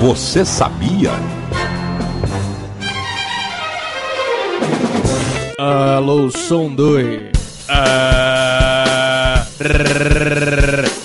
Você 0.00 0.46
sabia? 0.46 1.10
Alô, 5.58 6.30
som 6.30 6.74
2. 6.74 7.30
Ah, 7.68 9.44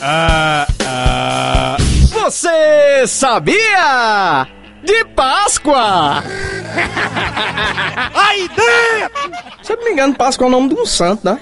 ah, 0.02 0.68
ah. 0.86 1.78
Você 2.10 3.06
sabia? 3.06 4.48
De 4.82 5.04
Páscoa! 5.14 6.24
Aí 8.16 8.48
dentro! 8.48 9.38
Se 9.62 9.74
eu 9.74 9.78
não 9.78 9.84
me 9.84 9.92
engano, 9.92 10.16
Páscoa 10.16 10.46
é 10.46 10.48
o 10.48 10.52
nome 10.52 10.70
de 10.70 10.76
um 10.76 10.86
santo, 10.86 11.26
né? 11.26 11.38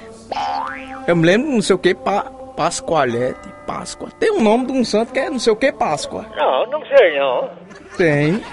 Eu 1.05 1.15
me 1.15 1.23
lembro, 1.23 1.51
não 1.51 1.61
sei 1.61 1.75
o 1.75 1.79
que, 1.79 1.93
pa, 1.93 2.31
Pascoalete, 2.55 3.49
Páscoa. 3.65 4.09
Tem 4.19 4.31
um 4.31 4.41
nome 4.41 4.67
de 4.67 4.73
um 4.73 4.85
santo 4.85 5.11
que 5.11 5.19
é 5.19 5.29
não 5.29 5.39
sei 5.39 5.53
o 5.53 5.55
que, 5.55 5.71
Páscoa. 5.71 6.25
Não, 6.35 6.65
não 6.67 6.85
sei 6.85 7.19
não. 7.19 7.49
Tem. 7.97 8.43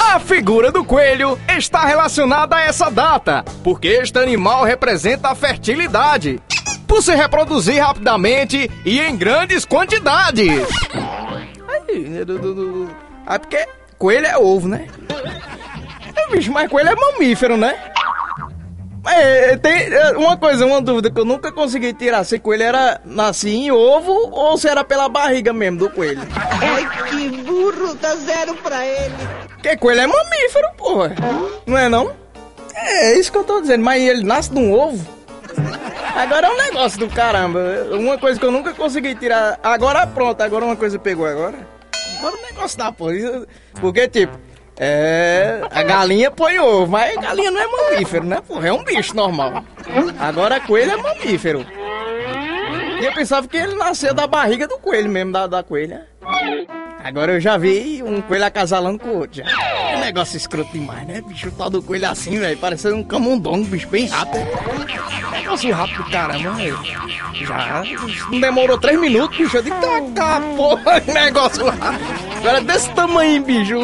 A 0.00 0.20
figura 0.20 0.70
do 0.70 0.84
coelho 0.84 1.38
está 1.48 1.84
relacionada 1.84 2.56
a 2.56 2.62
essa 2.62 2.90
data, 2.90 3.44
porque 3.64 3.88
este 3.88 4.18
animal 4.18 4.64
representa 4.64 5.28
a 5.28 5.34
fertilidade, 5.34 6.40
por 6.86 7.02
se 7.02 7.14
reproduzir 7.14 7.82
rapidamente 7.82 8.70
e 8.84 9.00
em 9.00 9.16
grandes 9.16 9.64
quantidades. 9.64 10.66
Do, 12.26 12.90
ah, 13.26 13.38
porque 13.38 13.66
coelho 13.98 14.26
é 14.26 14.36
ovo, 14.36 14.68
né? 14.68 14.86
É, 16.14 16.30
bicho, 16.30 16.52
mas 16.52 16.70
coelho 16.70 16.90
é 16.90 16.94
mamífero, 16.94 17.56
né? 17.56 17.91
É, 19.04 19.56
tem 19.56 19.92
é, 19.92 20.12
uma 20.16 20.36
coisa, 20.36 20.64
uma 20.64 20.80
dúvida 20.80 21.10
que 21.10 21.18
eu 21.18 21.24
nunca 21.24 21.50
consegui 21.50 21.92
tirar, 21.92 22.24
se 22.24 22.38
coelho 22.38 22.62
era 22.62 23.00
nascia 23.04 23.52
em 23.52 23.70
ovo 23.70 24.12
ou 24.12 24.56
se 24.56 24.68
era 24.68 24.84
pela 24.84 25.08
barriga 25.08 25.52
mesmo 25.52 25.78
do 25.78 25.90
coelho. 25.90 26.22
Ai, 26.36 26.88
que 27.08 27.28
burro, 27.42 27.94
dá 27.96 28.14
zero 28.14 28.54
pra 28.56 28.86
ele. 28.86 29.14
Porque 29.48 29.76
coelho 29.76 30.02
é 30.02 30.06
mamífero, 30.06 30.68
porra. 30.76 31.14
Não 31.66 31.76
é 31.76 31.88
não? 31.88 32.12
É, 32.74 33.12
é 33.12 33.18
isso 33.18 33.32
que 33.32 33.38
eu 33.38 33.44
tô 33.44 33.60
dizendo, 33.60 33.84
mas 33.84 34.00
ele 34.02 34.22
nasce 34.22 34.52
de 34.52 34.58
um 34.58 34.72
ovo? 34.72 35.04
Agora 36.14 36.46
é 36.46 36.50
um 36.50 36.56
negócio 36.56 36.98
do 36.98 37.08
caramba. 37.08 37.60
Uma 37.92 38.18
coisa 38.18 38.38
que 38.38 38.44
eu 38.46 38.52
nunca 38.52 38.72
consegui 38.72 39.14
tirar. 39.14 39.58
Agora 39.62 40.06
pronto, 40.06 40.40
agora 40.40 40.64
uma 40.64 40.76
coisa 40.76 40.98
pegou 40.98 41.26
agora. 41.26 41.56
Agora 42.18 42.36
o 42.36 42.42
negócio 42.42 42.78
da 42.78 42.92
porra. 42.92 43.14
Porque, 43.80 44.06
tipo, 44.08 44.38
é. 44.78 45.60
Galinha 45.92 46.30
põe 46.30 46.58
ovo, 46.58 46.90
mas 46.90 47.14
galinha 47.16 47.50
não 47.50 47.60
é 47.60 47.66
mamífero, 47.66 48.24
né, 48.24 48.40
porra? 48.46 48.68
É 48.68 48.72
um 48.72 48.82
bicho 48.82 49.14
normal. 49.14 49.62
Agora 50.18 50.58
coelho 50.58 50.92
é 50.92 50.96
mamífero. 50.96 51.66
E 53.00 53.04
eu 53.04 53.12
pensava 53.12 53.46
que 53.46 53.56
ele 53.58 53.74
nasceu 53.74 54.14
da 54.14 54.26
barriga 54.26 54.66
do 54.66 54.78
coelho 54.78 55.10
mesmo, 55.10 55.32
da, 55.32 55.46
da 55.46 55.62
coelha. 55.62 56.06
Agora 57.04 57.32
eu 57.32 57.40
já 57.40 57.58
vi 57.58 58.02
um 58.02 58.22
coelho 58.22 58.46
acasalando 58.46 58.98
com 58.98 59.08
o 59.08 59.18
outro. 59.18 59.42
Já. 59.44 59.50
É 59.90 59.96
um 59.96 60.00
negócio 60.00 60.36
escroto 60.36 60.72
demais, 60.72 61.06
né, 61.06 61.20
bicho? 61.20 61.48
O 61.48 61.52
tal 61.52 61.68
do 61.68 61.82
coelho 61.82 62.08
assim, 62.08 62.38
velho, 62.38 62.56
parecendo 62.56 62.96
um 62.96 63.04
camundongo, 63.04 63.66
bicho, 63.66 63.88
bem 63.88 64.06
rápido. 64.06 64.46
Negócio 65.32 65.74
rápido, 65.74 66.10
caramba, 66.10 66.50
velho. 66.52 66.78
Já 67.34 67.82
não 68.30 68.40
demorou 68.40 68.78
três 68.78 68.98
minutos, 68.98 69.36
bicho. 69.36 69.56
Eu 69.58 69.62
disse, 69.62 69.76
tá, 70.14 70.40
porra, 70.56 71.02
negócio 71.12 71.68
rápido. 71.68 72.38
Agora 72.38 72.60
desse 72.62 72.88
tamanho, 72.90 73.42
bicho. 73.42 73.78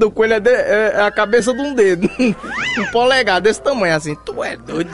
Do 0.00 0.10
coelho 0.10 0.34
é, 0.34 0.40
de, 0.40 0.50
é, 0.50 0.92
é, 0.96 1.02
a 1.02 1.10
cabeça 1.10 1.52
de 1.52 1.60
um 1.60 1.74
dedo. 1.74 2.10
um 2.18 2.86
polegar 2.90 3.40
desse 3.40 3.62
tamanho, 3.62 3.94
assim. 3.94 4.16
Tu 4.16 4.42
é 4.42 4.56
doido. 4.56 4.90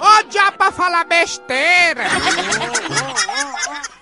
Ô, 0.00 0.22
diabo 0.30 0.56
pra 0.56 0.70
falar 0.70 1.04
besteira! 1.04 2.04